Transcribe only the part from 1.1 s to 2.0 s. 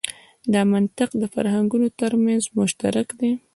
د فرهنګونو